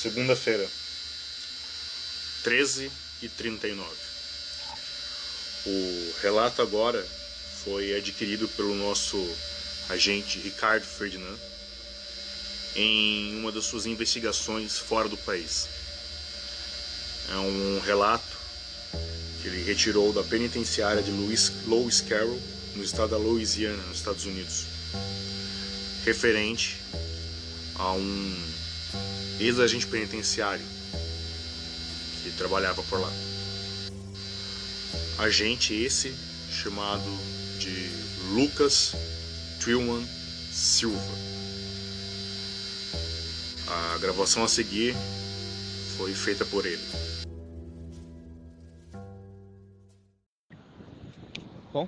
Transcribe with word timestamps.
segunda-feira, 0.00 0.66
13 2.42 2.90
e 3.20 3.28
39. 3.28 3.86
O 5.66 6.14
relato 6.22 6.62
agora 6.62 7.06
foi 7.62 7.94
adquirido 7.94 8.48
pelo 8.48 8.74
nosso 8.74 9.18
agente 9.90 10.38
Ricardo 10.38 10.86
Ferdinand 10.86 11.36
em 12.74 13.36
uma 13.38 13.52
das 13.52 13.64
suas 13.64 13.84
investigações 13.84 14.78
fora 14.78 15.06
do 15.06 15.18
país. 15.18 15.68
É 17.30 17.36
um 17.36 17.80
relato 17.80 18.38
que 19.42 19.48
ele 19.48 19.62
retirou 19.64 20.14
da 20.14 20.22
penitenciária 20.22 21.02
de 21.02 21.10
Louis, 21.10 21.52
Louis 21.66 22.00
Carroll, 22.00 22.40
no 22.74 22.82
estado 22.82 23.10
da 23.10 23.18
Louisiana, 23.18 23.82
nos 23.82 23.98
Estados 23.98 24.24
Unidos, 24.24 24.64
referente 26.06 26.78
a 27.74 27.92
um 27.92 28.50
ex-agente 29.38 29.86
penitenciário 29.86 30.64
que 32.22 32.30
trabalhava 32.32 32.82
por 32.84 33.00
lá. 33.00 33.10
Agente 35.18 35.74
esse 35.74 36.14
chamado 36.50 37.10
de 37.58 37.90
Lucas 38.34 38.94
Trillman 39.60 40.06
Silva. 40.50 41.14
A 43.68 43.98
gravação 43.98 44.44
a 44.44 44.48
seguir 44.48 44.94
foi 45.96 46.14
feita 46.14 46.44
por 46.44 46.66
ele. 46.66 46.82
Bom, 51.72 51.86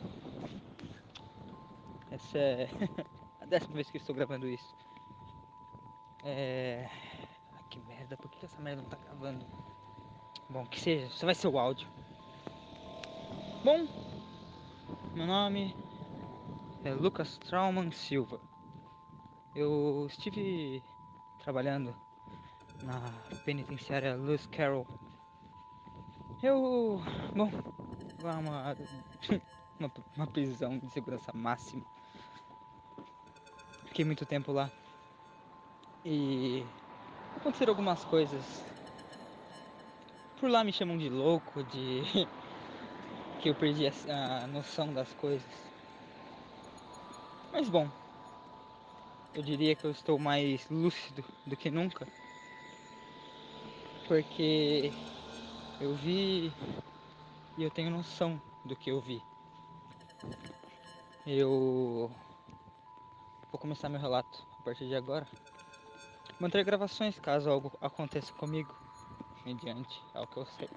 essa 2.11 2.39
é 2.39 2.69
a 3.41 3.47
décima 3.47 3.75
vez 3.75 3.91
que 3.91 3.99
estou 3.99 4.15
gravando 4.15 4.49
isso. 4.49 4.92
É. 6.25 6.89
Ai, 7.53 7.65
que 7.69 7.81
merda, 7.81 8.17
por 8.17 8.31
que 8.31 8.45
essa 8.45 8.61
merda 8.61 8.83
não 8.83 8.89
tá 8.89 8.97
gravando? 8.97 9.45
Bom, 10.49 10.65
que 10.67 10.81
seja, 10.81 11.09
só 11.11 11.27
vai 11.27 11.35
ser 11.35 11.49
o 11.49 11.59
áudio. 11.59 11.89
Bom, 13.65 13.87
meu 15.15 15.27
nome 15.27 15.75
é 16.85 16.93
Lucas 16.93 17.39
Trauman 17.39 17.91
Silva. 17.91 18.41
Eu 19.55 20.07
estive 20.09 20.83
trabalhando 21.43 21.95
na 22.83 23.01
penitenciária 23.45 24.15
Lewis 24.15 24.47
Carroll. 24.47 24.87
Eu. 26.43 27.01
Bom, 27.35 27.51
lá 28.23 28.39
uma, 28.39 28.77
uma, 29.79 29.93
uma 30.17 30.27
prisão 30.27 30.79
de 30.79 30.89
segurança 30.91 31.33
máxima. 31.33 31.85
Fiquei 33.87 34.05
muito 34.05 34.25
tempo 34.25 34.53
lá. 34.53 34.71
E 36.05 36.67
aconteceram 37.37 37.73
algumas 37.73 38.05
coisas. 38.05 38.45
Por 40.41 40.51
lá 40.51 40.65
me 40.65 40.73
chamam 40.73 40.99
de 40.99 41.09
louco, 41.09 41.63
de 41.63 42.03
que 43.41 43.49
eu 43.49 43.55
perdi 43.55 43.87
a, 43.87 44.47
noção 44.49 44.93
das 44.93 45.13
coisas. 45.15 45.47
Mas 47.53 47.69
bom, 47.69 47.89
eu 49.33 49.43
diria 49.43 49.77
que 49.77 49.85
eu 49.85 49.93
estou 49.93 50.19
mais 50.19 50.69
lúcido 50.69 51.25
do 51.47 51.57
que 51.57 51.71
nunca. 51.71 52.07
Porque 54.09 54.93
eu 55.81 55.95
vi 55.95 56.53
e 57.57 57.63
eu 57.63 57.71
tenho 57.71 57.91
noção 57.91 58.41
do 58.65 58.75
que 58.75 58.91
eu 58.91 59.01
vi. 59.01 59.23
Eu 61.25 62.11
vou 63.53 63.61
começar 63.61 63.89
meu 63.89 64.01
relato 64.01 64.45
a 64.59 64.63
partir 64.65 64.89
de 64.89 64.97
agora. 64.97 65.27
Manter 66.43 66.65
gravações 66.65 67.17
caso 67.21 67.49
algo 67.49 67.71
aconteça 67.81 68.33
comigo, 68.33 68.75
mediante 69.47 70.03
ao 70.13 70.27
que 70.27 70.39
eu 70.39 70.45
sei. 70.45 70.69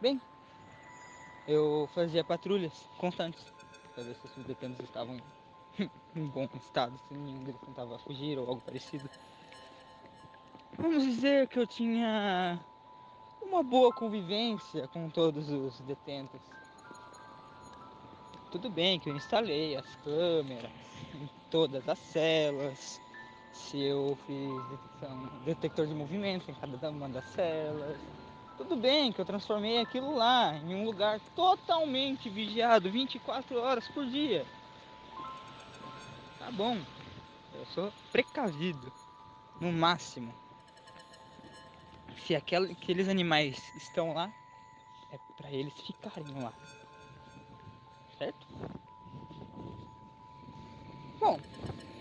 Bem, 0.00 0.18
eu 1.46 1.86
fazia 1.92 2.24
patrulhas 2.24 2.72
constantes 2.96 3.44
para 3.94 4.02
ver 4.02 4.16
se 4.16 4.40
os 4.40 4.46
detentos 4.46 4.80
estavam 4.80 5.20
em 6.16 6.24
bom 6.24 6.48
estado, 6.54 6.98
se 7.06 7.12
nenhum 7.12 7.44
deles 7.44 7.60
tentava 7.66 7.98
fugir 7.98 8.38
ou 8.38 8.48
algo 8.48 8.62
parecido. 8.62 9.10
Vamos 10.78 11.04
dizer 11.04 11.46
que 11.46 11.58
eu 11.58 11.66
tinha 11.66 12.58
uma 13.42 13.62
boa 13.62 13.92
convivência 13.92 14.88
com 14.88 15.10
todos 15.10 15.50
os 15.50 15.80
detentos. 15.80 16.40
Tudo 18.50 18.70
bem 18.70 18.98
que 18.98 19.10
eu 19.10 19.14
instalei 19.14 19.76
as 19.76 19.96
câmeras 19.96 20.72
em 21.14 21.28
todas 21.50 21.86
as 21.86 21.98
celas, 21.98 23.04
se 23.56 23.80
eu 23.80 24.16
fiz 24.26 24.50
detector 25.44 25.86
de 25.86 25.94
movimento 25.94 26.50
em 26.50 26.54
cada 26.54 26.90
uma 26.90 27.08
das 27.08 27.24
celas. 27.30 27.98
Tudo 28.56 28.76
bem 28.76 29.12
que 29.12 29.20
eu 29.20 29.24
transformei 29.24 29.80
aquilo 29.80 30.14
lá 30.14 30.56
em 30.56 30.74
um 30.74 30.84
lugar 30.84 31.20
totalmente 31.34 32.30
vigiado 32.30 32.90
24 32.90 33.58
horas 33.60 33.88
por 33.88 34.06
dia. 34.06 34.46
Tá 36.38 36.50
bom, 36.52 36.78
eu 37.54 37.66
sou 37.66 37.92
precavido, 38.12 38.92
no 39.60 39.72
máximo. 39.72 40.32
Se 42.24 42.34
aqueles 42.34 43.08
animais 43.08 43.60
estão 43.76 44.14
lá, 44.14 44.32
é 45.12 45.18
para 45.36 45.50
eles 45.50 45.74
ficarem 45.74 46.42
lá. 46.42 46.52
Certo? 48.18 48.46
Bom, 51.18 51.38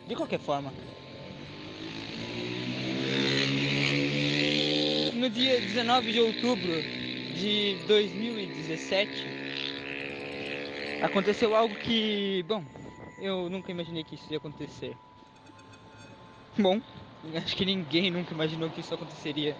de 0.07 0.15
qualquer 0.15 0.39
forma, 0.39 0.71
no 5.25 5.29
dia 5.31 5.59
19 5.59 6.11
de 6.11 6.19
outubro 6.19 6.81
de 7.33 7.77
2017, 7.87 9.25
aconteceu 11.01 11.55
algo 11.55 11.73
que, 11.75 12.43
bom, 12.47 12.63
eu 13.19 13.49
nunca 13.49 13.71
imaginei 13.71 14.03
que 14.03 14.13
isso 14.13 14.31
ia 14.31 14.37
acontecer. 14.37 14.95
Bom, 16.59 16.79
acho 17.35 17.55
que 17.55 17.65
ninguém 17.65 18.11
nunca 18.11 18.35
imaginou 18.35 18.69
que 18.69 18.81
isso 18.81 18.93
aconteceria. 18.93 19.57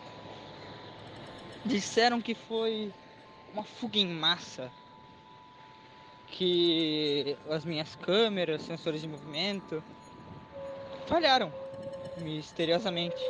Disseram 1.66 2.22
que 2.22 2.36
foi 2.36 2.94
uma 3.52 3.64
fuga 3.64 3.98
em 3.98 4.08
massa. 4.08 4.72
Que 6.28 7.36
as 7.50 7.66
minhas 7.66 7.96
câmeras, 7.96 8.62
sensores 8.62 9.02
de 9.02 9.08
movimento 9.08 9.84
falharam 11.08 11.65
misteriosamente. 12.18 13.22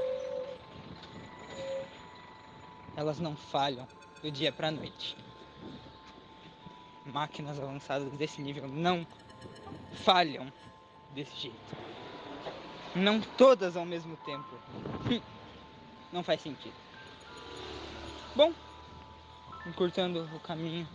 Elas 2.96 3.20
não 3.20 3.36
falham 3.36 3.88
do 4.22 4.32
dia 4.32 4.52
para 4.52 4.72
noite. 4.72 5.18
Máquinas 7.06 7.60
avançadas 7.60 8.12
desse 8.14 8.42
nível 8.42 8.68
não 8.68 9.06
falham 10.04 10.52
desse 11.14 11.36
jeito. 11.36 11.78
Não 12.96 13.20
todas 13.20 13.76
ao 13.76 13.86
mesmo 13.86 14.16
tempo. 14.18 14.48
Não 16.14 16.24
faz 16.24 16.40
sentido. 16.40 16.74
Bom, 18.34 18.54
encurtando 19.66 20.30
o 20.34 20.40
caminho. 20.40 20.88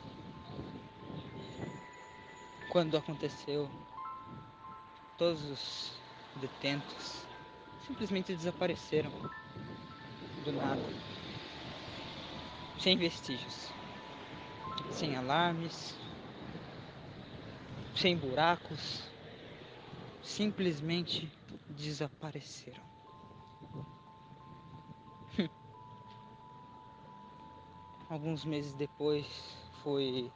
Quando 2.70 2.96
aconteceu, 2.96 3.68
todos 5.18 5.42
os 5.50 5.92
detentos 6.36 7.26
simplesmente 7.86 8.34
desapareceram. 8.34 9.10
Do 10.44 10.52
nada, 10.52 10.80
sem 12.78 12.96
vestígios, 12.96 13.68
sem 14.90 15.14
alarmes, 15.14 15.94
sem 17.94 18.16
buracos, 18.16 19.02
simplesmente 20.22 21.30
desapareceram. 21.68 22.82
Alguns 28.08 28.46
meses 28.46 28.72
depois 28.72 29.26
foi 29.82 30.32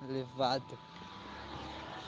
levado 0.00 0.76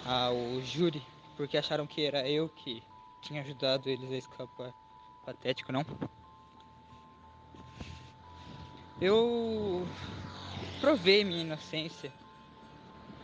ao 0.05 0.61
júri 0.63 1.07
porque 1.37 1.57
acharam 1.57 1.87
que 1.87 2.03
era 2.03 2.29
eu 2.29 2.49
que 2.49 2.83
tinha 3.21 3.43
ajudado 3.43 3.89
eles 3.89 4.11
a 4.11 4.17
escapar. 4.17 4.75
Patético, 5.25 5.73
não? 5.73 5.85
Eu 9.01 9.87
provei 10.81 11.25
minha 11.25 11.43
inocência. 11.43 12.13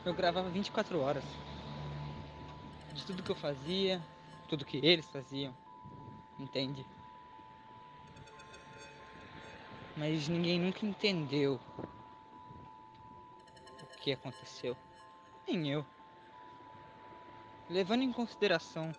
Eu 0.04 0.14
gravava 0.14 0.48
24 0.48 1.00
horas 1.00 1.24
de 2.94 3.04
tudo 3.04 3.22
que 3.22 3.30
eu 3.30 3.36
fazia, 3.36 4.00
tudo 4.48 4.64
que 4.64 4.78
eles 4.78 5.06
faziam, 5.06 5.52
entende? 6.38 6.86
Mas 9.96 10.28
ninguém 10.28 10.58
nunca 10.58 10.86
entendeu 10.86 11.60
o 13.82 13.98
que 13.98 14.12
aconteceu, 14.12 14.76
nem 15.46 15.70
eu. 15.70 15.84
Levando 17.68 18.02
em 18.02 18.12
consideração, 18.12 18.94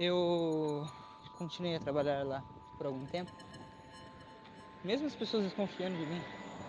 eu 0.00 0.88
continuei 1.36 1.76
a 1.76 1.80
trabalhar 1.80 2.24
lá 2.24 2.42
por 2.78 2.86
algum 2.86 3.04
tempo. 3.04 3.30
Mesmo 4.82 5.06
as 5.06 5.14
pessoas 5.14 5.44
desconfiando 5.44 5.98
de 5.98 6.06
mim, 6.06 6.22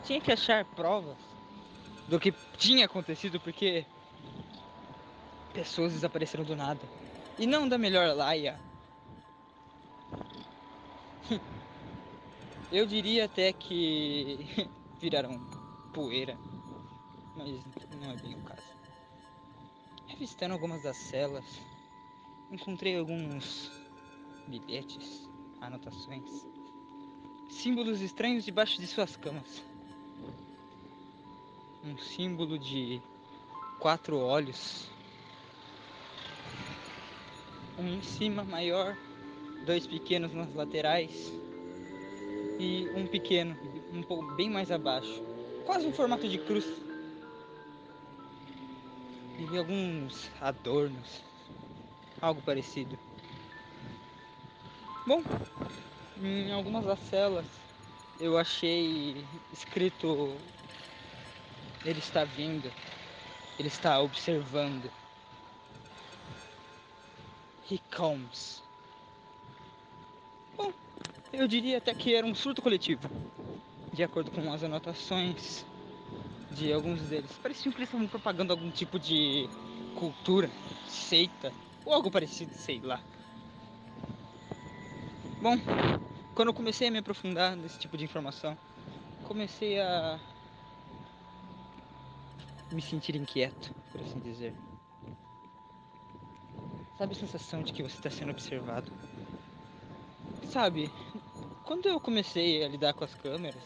tinha 0.04 0.20
que 0.20 0.34
achar 0.34 0.66
provas 0.66 1.18
do 2.10 2.20
que 2.20 2.34
tinha 2.58 2.86
acontecido 2.86 3.40
porque 3.40 3.86
pessoas 5.54 5.94
desapareceram 5.94 6.44
do 6.44 6.58
nada. 6.58 6.82
E 7.40 7.48
não 7.48 7.70
da 7.70 7.78
melhor 7.78 8.14
laia. 8.14 8.60
Eu 12.70 12.86
diria 12.86 13.26
até 13.26 13.54
que 13.54 14.46
viraram 15.00 15.40
poeira, 15.94 16.38
mas 17.38 17.64
não 18.02 18.12
é 18.12 18.18
bem 18.18 18.36
o 18.36 18.42
caso. 18.44 18.62
Revistando 20.08 20.54
algumas 20.54 20.84
das 20.84 20.98
celas, 20.98 21.46
encontrei 22.52 22.98
alguns 22.98 23.72
bilhetes, 24.46 25.30
anotações, 25.62 26.46
símbolos 27.50 28.02
estranhos 28.02 28.44
debaixo 28.44 28.80
de 28.80 28.88
suas 28.88 29.16
camas. 29.16 29.64
Um 31.84 31.98
símbolo 31.98 32.60
de 32.60 33.02
quatro 33.80 34.18
olhos, 34.20 34.92
um 37.80 37.88
em 37.88 38.02
cima 38.02 38.44
maior, 38.44 38.98
dois 39.66 39.88
pequenos 39.88 40.34
nas 40.34 40.54
laterais 40.54 41.32
e 42.60 42.90
um 42.96 43.08
pequeno, 43.08 43.58
um 43.94 44.04
pouco 44.04 44.36
bem 44.36 44.50
mais 44.50 44.70
abaixo, 44.72 45.24
quase 45.66 45.88
um 45.88 45.94
formato 45.94 46.28
de 46.28 46.38
cruz. 46.38 46.66
E 49.40 49.58
alguns 49.58 50.30
adornos, 50.40 51.24
algo 52.22 52.42
parecido. 52.42 52.98
Bom, 55.06 55.24
em 56.22 56.52
algumas 56.52 56.86
das 56.86 57.00
celas 57.00 57.46
eu 58.20 58.38
achei 58.38 59.26
escrito 59.52 60.38
ele 61.84 61.98
está 61.98 62.24
vindo, 62.24 62.72
ele 63.58 63.68
está 63.68 64.00
observando. 64.00 64.92
He 67.70 67.80
comes. 67.96 68.62
Bom, 70.56 70.72
eu 71.34 71.48
diria 71.48 71.80
até 71.80 71.96
que 71.96 72.14
era 72.14 72.28
um 72.28 72.36
surto 72.36 72.62
coletivo, 72.62 73.10
de 73.92 74.04
acordo 74.04 74.30
com 74.30 74.54
as 74.54 74.64
anotações 74.64 75.66
de 76.52 76.72
alguns 76.72 77.02
deles. 77.02 77.32
Parecia 77.42 77.72
que 77.72 77.78
eles 77.80 77.90
estavam 77.90 78.08
propagando 78.08 78.54
algum 78.54 78.70
tipo 78.70 79.00
de 79.00 79.50
cultura, 79.98 80.52
seita 80.88 81.52
ou 81.86 81.94
algo 81.94 82.12
parecido, 82.12 82.54
sei 82.54 82.80
lá. 82.80 83.02
Bom, 85.42 85.56
quando 86.36 86.50
eu 86.50 86.54
comecei 86.54 86.88
a 86.88 86.92
me 86.92 87.00
aprofundar 87.00 87.56
nesse 87.56 87.80
tipo 87.80 87.98
de 87.98 88.04
informação, 88.04 88.58
comecei 89.24 89.80
a 89.80 90.20
me 92.72 92.82
sentir 92.82 93.16
inquieto, 93.16 93.74
por 93.92 94.02
assim 94.02 94.20
dizer. 94.20 94.54
Sabe 96.98 97.14
a 97.14 97.16
sensação 97.16 97.64
de 97.64 97.74
que 97.74 97.82
você 97.82 97.96
está 97.96 98.12
sendo 98.12 98.32
observado? 98.32 98.92
Sabe, 100.48 100.92
quando 101.64 101.88
eu 101.88 102.00
comecei 102.00 102.64
a 102.64 102.68
lidar 102.68 102.94
com 102.94 103.04
as 103.04 103.16
câmeras, 103.16 103.64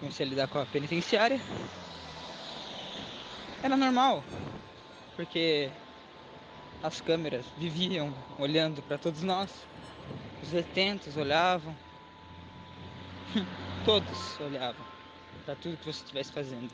comecei 0.00 0.26
a 0.26 0.28
lidar 0.28 0.48
com 0.48 0.58
a 0.58 0.66
penitenciária, 0.66 1.40
era 3.62 3.76
normal, 3.76 4.24
porque 5.14 5.70
as 6.82 7.00
câmeras 7.00 7.46
viviam 7.56 8.14
olhando 8.38 8.82
para 8.82 8.98
todos 8.98 9.22
nós. 9.22 9.50
Os 10.42 10.50
detentos 10.50 11.16
olhavam. 11.16 11.74
Todos 13.84 14.40
olhavam 14.40 14.84
para 15.44 15.54
tudo 15.54 15.76
que 15.76 15.84
você 15.84 16.02
estivesse 16.02 16.32
fazendo. 16.32 16.70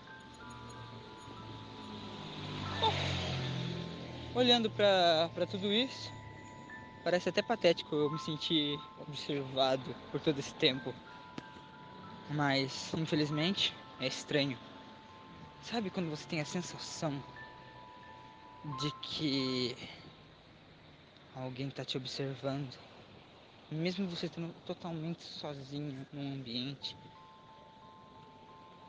Olhando 4.34 4.70
para 4.70 5.46
tudo 5.46 5.70
isso, 5.70 6.10
parece 7.04 7.28
até 7.28 7.42
patético 7.42 7.94
eu 7.94 8.10
me 8.10 8.18
sentir 8.18 8.80
observado 9.06 9.94
por 10.10 10.20
todo 10.20 10.38
esse 10.38 10.54
tempo. 10.54 10.94
Mas, 12.30 12.94
infelizmente, 12.94 13.74
é 14.00 14.06
estranho. 14.06 14.58
Sabe 15.60 15.90
quando 15.90 16.08
você 16.08 16.26
tem 16.26 16.40
a 16.40 16.46
sensação 16.46 17.22
de 18.80 18.90
que 19.02 19.76
alguém 21.34 21.68
está 21.68 21.84
te 21.84 21.96
observando? 21.96 22.78
mesmo 23.72 24.06
você 24.06 24.26
estando 24.26 24.52
totalmente 24.66 25.22
sozinho 25.22 26.06
num 26.12 26.34
ambiente, 26.34 26.96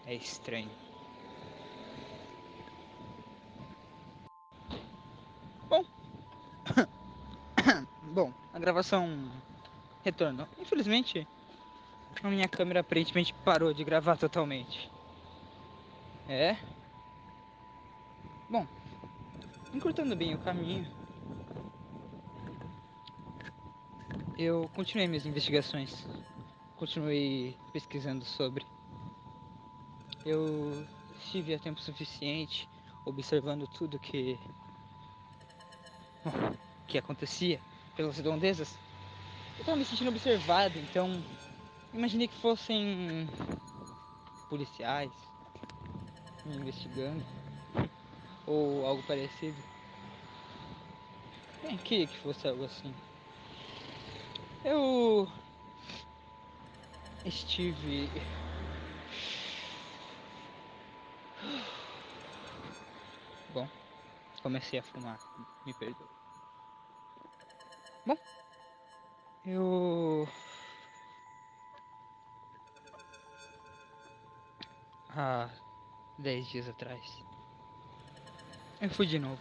é 0.05 0.13
estranho. 0.13 0.69
Bom, 5.69 5.83
bom, 8.13 8.33
a 8.53 8.59
gravação 8.59 9.31
retornou. 10.03 10.47
Infelizmente, 10.59 11.27
a 12.21 12.29
minha 12.29 12.47
câmera 12.47 12.81
aparentemente 12.81 13.33
parou 13.45 13.73
de 13.73 13.83
gravar 13.83 14.17
totalmente. 14.17 14.89
É. 16.27 16.57
Bom, 18.49 18.67
encurtando 19.73 20.15
bem 20.15 20.35
o 20.35 20.39
caminho, 20.39 20.87
eu 24.37 24.69
continuei 24.75 25.07
minhas 25.07 25.25
investigações, 25.25 26.05
continuei 26.75 27.57
pesquisando 27.71 28.23
sobre. 28.23 28.65
Eu 30.25 30.87
estive 31.19 31.53
a 31.53 31.59
tempo 31.59 31.81
suficiente 31.81 32.69
observando 33.05 33.67
tudo 33.67 33.99
que 33.99 34.39
que 36.87 36.97
acontecia 36.97 37.59
pelas 37.95 38.17
redondezas. 38.17 38.77
Eu 39.55 39.61
estava 39.61 39.77
me 39.77 39.83
sentindo 39.83 40.09
observado, 40.09 40.77
então 40.79 41.21
imaginei 41.93 42.27
que 42.27 42.35
fossem 42.35 43.27
policiais 44.47 45.11
me 46.45 46.55
investigando 46.55 47.42
ou 48.45 48.85
algo 48.85 49.03
parecido. 49.03 49.61
Bem, 51.61 51.77
queria 51.77 52.07
que 52.07 52.17
fosse 52.19 52.47
algo 52.47 52.63
assim. 52.65 52.93
Eu 54.63 55.27
estive 57.25 58.09
Bom, 63.53 63.67
comecei 64.41 64.79
a 64.79 64.83
fumar, 64.83 65.19
me 65.65 65.73
perdoe. 65.73 66.07
Bom, 68.05 68.17
eu 69.45 70.27
há 75.09 75.49
dez 76.17 76.47
dias 76.47 76.67
atrás 76.67 77.32
eu 78.83 78.89
fui 78.89 79.05
de 79.05 79.17
novo. 79.17 79.39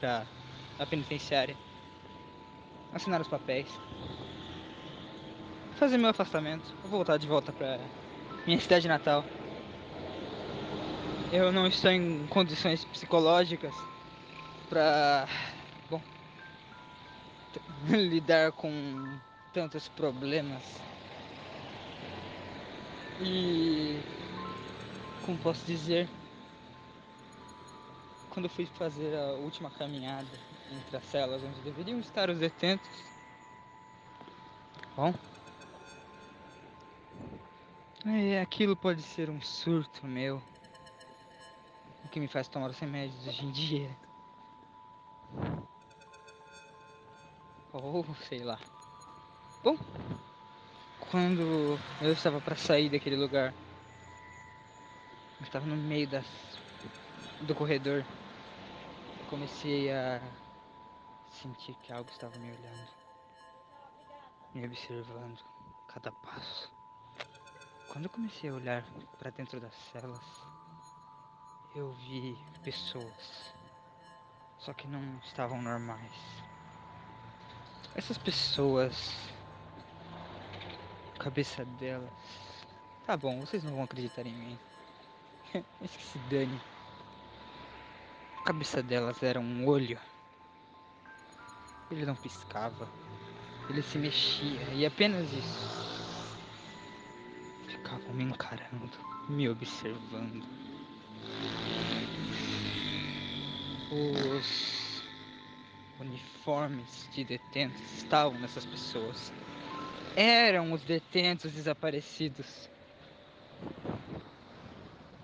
Pra 0.00 0.26
a 0.78 0.86
penitenciária. 0.86 1.56
Assinar 2.92 3.20
os 3.20 3.28
papéis. 3.28 3.68
Fazer 5.76 5.98
meu 5.98 6.10
afastamento, 6.10 6.64
voltar 6.84 7.18
de 7.18 7.26
volta 7.26 7.52
para 7.52 7.78
minha 8.46 8.58
cidade 8.58 8.88
natal. 8.88 9.24
Eu 11.32 11.52
não 11.52 11.66
estou 11.66 11.90
em 11.90 12.26
condições 12.28 12.84
psicológicas 12.84 13.74
para, 14.68 15.28
bom, 15.90 16.00
lidar 17.90 18.52
com 18.52 19.18
tantos 19.52 19.88
problemas. 19.88 20.62
E 23.20 23.98
como 25.26 25.36
posso 25.38 25.64
dizer, 25.66 26.08
quando 28.34 28.46
eu 28.46 28.50
fui 28.50 28.66
fazer 28.66 29.16
a 29.16 29.34
última 29.34 29.70
caminhada 29.70 30.26
entre 30.72 30.96
as 30.96 31.04
celas 31.04 31.40
onde 31.40 31.60
deveriam 31.60 32.00
estar 32.00 32.28
os 32.28 32.36
detentos, 32.36 32.90
bom, 34.96 35.14
é, 38.06 38.40
aquilo 38.40 38.76
pode 38.76 39.02
ser 39.02 39.30
um 39.30 39.40
surto 39.40 40.04
meu. 40.04 40.42
O 42.04 42.08
que 42.08 42.18
me 42.18 42.26
faz 42.26 42.48
tomar 42.48 42.68
os 42.68 42.78
remédios 42.78 43.26
hoje 43.26 43.46
em 43.46 43.52
dia. 43.52 43.90
Ou 47.72 48.04
sei 48.28 48.42
lá. 48.42 48.58
Bom, 49.62 49.78
quando 51.10 51.78
eu 52.02 52.12
estava 52.12 52.40
para 52.40 52.56
sair 52.56 52.90
daquele 52.90 53.16
lugar, 53.16 53.54
eu 55.40 55.44
estava 55.44 55.64
no 55.64 55.76
meio 55.76 56.06
das, 56.06 56.26
do 57.40 57.54
corredor. 57.54 58.04
Comecei 59.26 59.90
a 59.90 60.20
sentir 61.30 61.74
que 61.76 61.92
algo 61.92 62.10
estava 62.10 62.36
me 62.38 62.50
olhando. 62.52 62.88
me 64.54 64.64
observando 64.66 65.40
cada 65.88 66.12
passo. 66.12 66.70
Quando 67.88 68.04
eu 68.04 68.10
comecei 68.10 68.50
a 68.50 68.54
olhar 68.54 68.84
para 69.18 69.30
dentro 69.30 69.60
das 69.60 69.74
celas, 69.90 70.20
eu 71.74 71.90
vi 71.92 72.38
pessoas, 72.62 73.54
só 74.58 74.72
que 74.74 74.86
não 74.86 75.18
estavam 75.24 75.60
normais. 75.62 76.12
Essas 77.94 78.18
pessoas, 78.18 79.14
cabeça 81.18 81.64
delas. 81.64 82.10
Tá 83.06 83.16
bom, 83.16 83.40
vocês 83.40 83.64
não 83.64 83.72
vão 83.72 83.84
acreditar 83.84 84.26
em 84.26 84.34
mim. 84.34 84.58
Mas 85.80 85.96
que 85.96 86.02
se 86.02 86.18
dane. 86.30 86.73
Cabeça 88.44 88.82
delas 88.82 89.22
era 89.22 89.40
um 89.40 89.66
olho. 89.66 89.98
Ele 91.90 92.04
não 92.04 92.14
piscava. 92.14 92.86
Ele 93.70 93.80
se 93.80 93.96
mexia 93.96 94.60
e 94.74 94.84
apenas 94.84 95.32
isso. 95.32 96.36
Ficavam 97.66 98.12
me 98.12 98.24
encarando, 98.24 98.98
me 99.30 99.48
observando. 99.48 100.44
Os 103.90 105.02
uniformes 105.98 107.08
de 107.14 107.24
detentos 107.24 107.80
estavam 107.94 108.38
nessas 108.38 108.66
pessoas. 108.66 109.32
Eram 110.14 110.70
os 110.72 110.82
detentos 110.82 111.50
desaparecidos. 111.52 112.68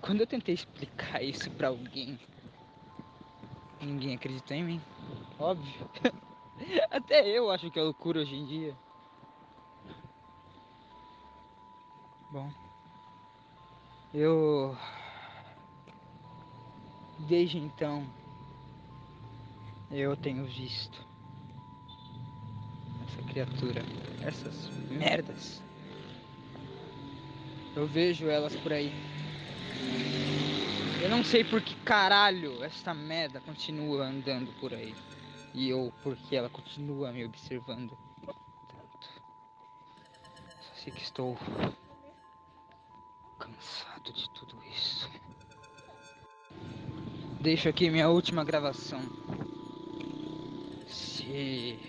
Quando 0.01 0.21
eu 0.21 0.27
tentei 0.27 0.55
explicar 0.55 1.21
isso 1.21 1.51
para 1.51 1.67
alguém, 1.67 2.19
ninguém 3.85 4.15
acreditou 4.15 4.55
em 4.55 4.63
mim. 4.63 4.81
Óbvio. 5.39 5.87
Até 6.89 7.27
eu 7.27 7.49
acho 7.49 7.71
que 7.71 7.79
é 7.79 7.83
loucura 7.83 8.19
hoje 8.19 8.35
em 8.35 8.45
dia. 8.45 8.75
Bom, 12.31 12.49
eu 14.13 14.77
desde 17.27 17.57
então 17.57 18.05
eu 19.91 20.15
tenho 20.15 20.45
visto 20.45 21.05
essa 23.05 23.21
criatura, 23.23 23.83
essas 24.21 24.69
merdas. 24.89 25.61
Eu 27.75 27.87
vejo 27.87 28.29
elas 28.29 28.55
por 28.55 28.71
aí. 28.71 28.93
Eu 31.01 31.09
não 31.09 31.23
sei 31.23 31.43
por 31.43 31.59
que 31.63 31.73
caralho 31.77 32.63
essa 32.63 32.93
merda 32.93 33.41
continua 33.41 34.05
andando 34.05 34.53
por 34.59 34.71
aí. 34.71 34.93
E 35.51 35.67
eu, 35.67 35.91
porque 36.03 36.35
ela 36.35 36.47
continua 36.47 37.11
me 37.11 37.25
observando 37.25 37.97
tanto. 38.23 39.07
Só 40.61 40.75
sei 40.75 40.93
que 40.93 41.01
estou 41.01 41.35
cansado 43.39 44.13
de 44.13 44.29
tudo 44.29 44.55
isso. 44.71 45.09
Deixo 47.41 47.67
aqui 47.67 47.89
minha 47.89 48.07
última 48.07 48.43
gravação. 48.43 49.01
Se 50.87 51.79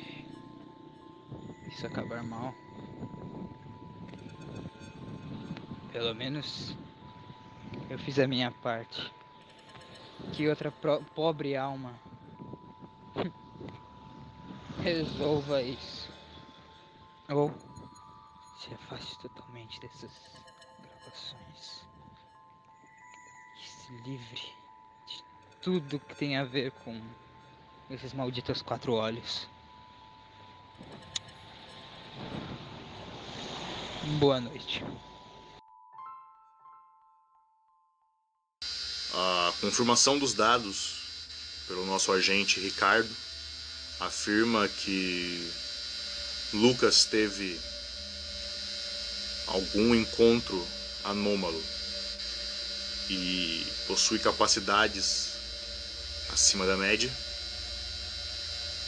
isso 1.69 1.87
acabar 1.87 2.23
mal, 2.23 2.55
pelo 5.93 6.15
menos 6.15 6.75
eu 7.93 7.99
fiz 7.99 8.19
a 8.19 8.27
minha 8.27 8.51
parte. 8.51 9.13
Que 10.33 10.49
outra 10.49 10.73
pobre 11.15 11.55
alma 11.55 11.93
resolva 14.83 15.61
isso. 15.61 16.11
Ou 17.29 17.53
se 18.59 18.73
afaste 18.73 19.19
totalmente 19.19 19.79
dessas 19.79 20.11
gravações. 20.81 21.85
Que 23.57 23.69
se 23.69 23.93
livre 24.05 24.55
de 25.07 25.23
tudo 25.61 26.01
que 26.01 26.17
tem 26.17 26.39
a 26.39 26.45
ver 26.45 26.71
com 26.71 26.99
esses 27.91 28.15
malditos 28.15 28.63
quatro 28.63 28.95
olhos. 28.95 29.47
Boa 34.19 34.41
noite. 34.41 34.83
A 39.15 39.53
confirmação 39.61 40.19
dos 40.19 40.33
dados 40.33 40.95
pelo 41.69 41.85
nosso 41.85 42.11
agente 42.13 42.59
Ricardo 42.61 43.11
afirma 44.01 44.67
que 44.69 45.53
Lucas 46.55 47.05
teve 47.05 47.61
algum 49.47 49.95
encontro 49.95 50.67
anômalo 51.05 51.63
e 53.11 53.67
possui 53.87 54.19
capacidades 54.19 55.33
acima 56.33 56.67
da 56.67 56.77
média. 56.77 57.13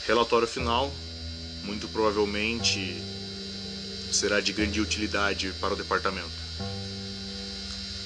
Relatório 0.07 0.47
final, 0.47 0.91
muito 1.63 1.87
provavelmente 1.89 2.99
será 4.11 4.41
de 4.41 4.53
grande 4.53 4.81
utilidade 4.81 5.53
para 5.59 5.73
o 5.73 5.77
departamento. 5.77 6.31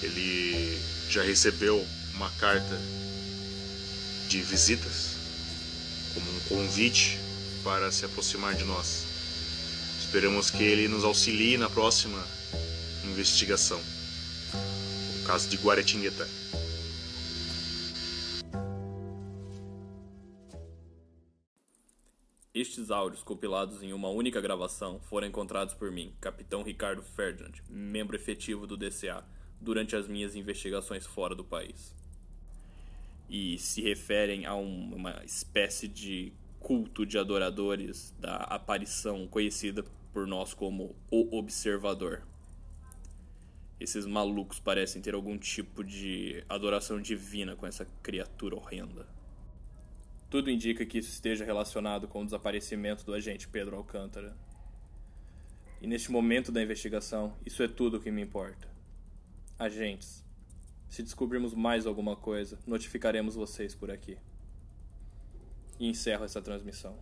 Ele 0.01 0.81
já 1.09 1.23
recebeu 1.23 1.87
uma 2.19 2.29
carta 2.31 2.77
de 4.27 4.41
visitas 4.41 5.15
como 6.13 6.29
um 6.29 6.39
convite 6.49 7.17
para 7.63 7.89
se 7.93 8.03
aproximar 8.03 8.55
de 8.55 8.65
nós. 8.65 9.05
Esperamos 9.97 10.51
que 10.51 10.61
ele 10.61 10.89
nos 10.89 11.05
auxilie 11.05 11.57
na 11.57 11.69
próxima 11.69 12.21
investigação. 13.05 13.79
O 15.17 15.25
caso 15.25 15.47
de 15.47 15.55
Guaratinguetá. 15.55 16.27
Estes 22.53 22.91
áudios, 22.91 23.23
compilados 23.23 23.81
em 23.81 23.93
uma 23.93 24.09
única 24.09 24.41
gravação, 24.41 24.99
foram 25.09 25.27
encontrados 25.27 25.73
por 25.73 25.89
mim, 25.89 26.13
Capitão 26.19 26.63
Ricardo 26.63 27.01
Ferdinand, 27.01 27.53
membro 27.69 28.17
efetivo 28.17 28.67
do 28.67 28.75
DCA, 28.75 29.23
durante 29.61 29.95
as 29.95 30.05
minhas 30.05 30.35
investigações 30.35 31.05
fora 31.05 31.33
do 31.33 31.45
país 31.45 31.97
e 33.29 33.57
se 33.59 33.81
referem 33.81 34.45
a 34.45 34.55
um, 34.55 34.95
uma 34.95 35.23
espécie 35.23 35.87
de 35.87 36.33
culto 36.59 37.05
de 37.05 37.17
adoradores 37.17 38.13
da 38.19 38.37
aparição 38.37 39.27
conhecida 39.27 39.83
por 40.11 40.27
nós 40.27 40.53
como 40.53 40.95
o 41.11 41.37
Observador. 41.37 42.23
Esses 43.79 44.05
malucos 44.05 44.59
parecem 44.59 45.01
ter 45.01 45.13
algum 45.13 45.37
tipo 45.37 45.83
de 45.83 46.43
adoração 46.49 47.01
divina 47.01 47.55
com 47.55 47.65
essa 47.65 47.85
criatura 48.03 48.55
horrenda. 48.55 49.07
Tudo 50.29 50.51
indica 50.51 50.85
que 50.85 50.97
isso 50.97 51.09
esteja 51.09 51.45
relacionado 51.45 52.07
com 52.07 52.21
o 52.21 52.25
desaparecimento 52.25 53.05
do 53.05 53.13
agente 53.13 53.47
Pedro 53.47 53.77
Alcântara. 53.77 54.35
E 55.81 55.87
neste 55.87 56.11
momento 56.11 56.51
da 56.51 56.61
investigação, 56.61 57.37
isso 57.45 57.63
é 57.63 57.67
tudo 57.67 57.97
o 57.97 57.99
que 58.01 58.11
me 58.11 58.21
importa. 58.21 58.67
Agentes, 59.57 60.25
se 60.89 61.03
descobrirmos 61.03 61.53
mais 61.53 61.85
alguma 61.85 62.15
coisa, 62.15 62.57
notificaremos 62.65 63.35
vocês 63.35 63.75
por 63.75 63.91
aqui. 63.91 64.17
E 65.79 65.87
encerro 65.87 66.25
essa 66.25 66.41
transmissão. 66.41 66.97